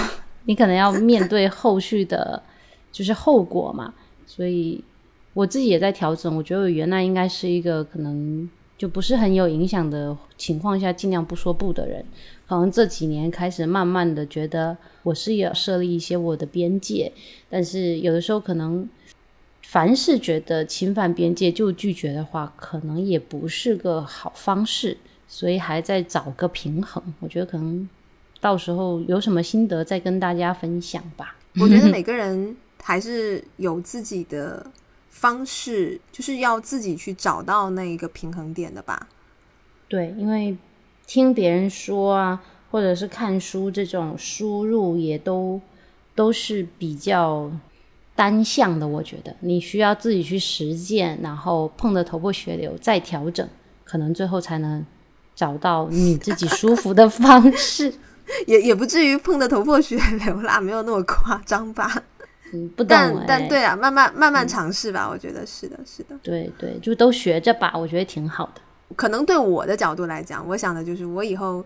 [0.48, 2.42] 你可能要面对后续的，
[2.90, 3.92] 就是后果嘛，
[4.26, 4.82] 所以
[5.34, 6.34] 我自己也在调整。
[6.34, 12.02] 我觉得我原来应该是一个可能就不是很有影响的情况下，尽量不说不的人。
[12.46, 17.12] 可能这几年开始，慢慢的觉得我是要设立一些我的边界，
[17.50, 18.88] 但是有的时候可能，
[19.64, 24.96] 凡是觉得侵犯边界就拒绝的话，可能也不是个好方式，
[25.28, 27.02] 所以还在找个平衡。
[27.20, 27.86] 我觉得可能。
[28.40, 31.36] 到时候有什么心得再跟大家分享吧。
[31.60, 34.64] 我觉得每个人还是有自己的
[35.10, 39.08] 方式，就是要自己去找到那一个平衡点的吧。
[39.88, 40.56] 对，因为
[41.06, 45.60] 听别人说啊，或者是看书这种输入也都
[46.14, 47.50] 都是比较
[48.14, 48.86] 单向的。
[48.86, 53.48] 我觉得你需要自己去实践，然后碰得头破血流再调整，
[53.82, 54.84] 可能最后才能
[55.34, 57.92] 找到你自己舒服的方式。
[58.46, 62.02] 也也不至于碰得头破血流啦，没有那么夸张吧？
[62.52, 66.16] 嗯，不但但对啊，慢慢慢慢尝试吧，我觉得是的，是的。
[66.22, 68.60] 对对，就都学着吧，我觉得挺好的。
[68.96, 71.62] 可能对我的角度来讲，我想的就是我以后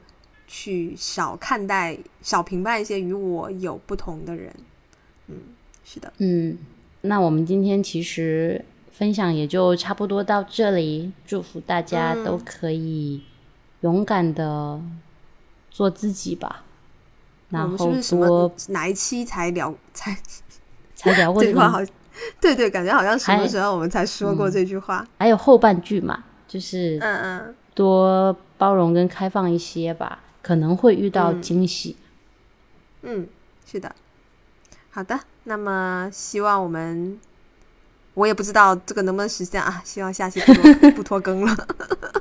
[0.48, 4.52] 去少看待、少评判一些与我有不同的人。
[5.28, 5.36] 嗯，
[5.84, 6.12] 是的。
[6.18, 6.58] 嗯，
[7.02, 13.22] 那我们今天其实分享也就差不多到这里，祝福大家都可以
[13.82, 14.80] 勇敢的。
[15.72, 16.62] 做自己吧，
[17.48, 20.16] 然后多哪一期才聊才
[20.94, 21.70] 才聊过这句话？
[21.70, 21.78] 好，
[22.40, 25.06] 对对，感觉好像什么时候我们才说过这句话？
[25.18, 31.96] 还有后半句嘛，就是嗯嗯，多包容跟开放一些吧，可能会遇到惊喜。
[33.00, 33.26] 嗯，
[33.66, 33.94] 是的，
[34.90, 37.18] 好的，那么希望我们，
[38.14, 41.66] 我也不知道这个能不能实现啊，希望下期不 不拖更了。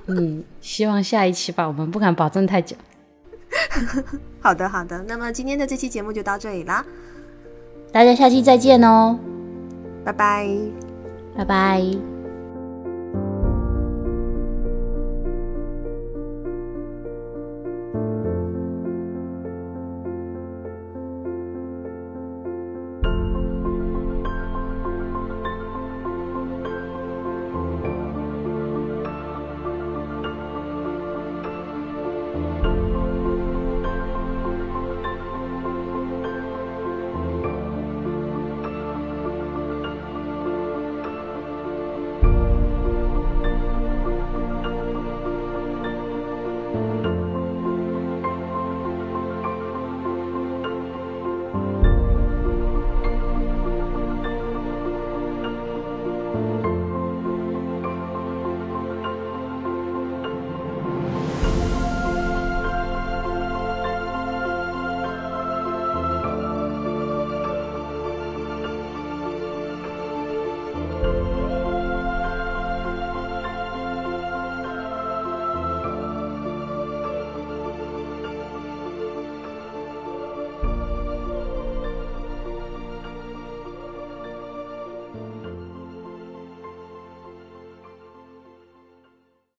[0.07, 2.75] 嗯，希望下一期吧，我们不敢保证太久。
[4.41, 5.03] 好的，好的。
[5.07, 6.85] 那么今天的这期节目就到这里啦，
[7.91, 9.17] 大家下期再见哦，
[10.03, 10.47] 拜拜，
[11.37, 12.10] 拜拜。